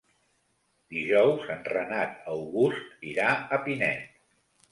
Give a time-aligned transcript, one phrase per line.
[0.93, 3.27] Dijous en Renat August irà
[3.59, 4.19] a Pinet.